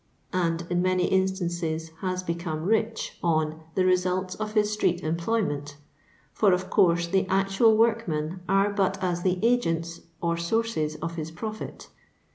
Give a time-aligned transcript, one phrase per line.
[0.33, 5.75] and, in numy instances, has become rich, on the results of hu street employment;
[6.33, 11.29] for, of course, the actual workmen are but as the agents or sources of his
[11.29, 11.89] profit.